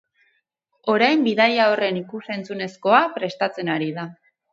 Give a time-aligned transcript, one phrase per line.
[0.93, 4.07] Orain bidaia horren ikusentzunezkoa prestatzen ari da.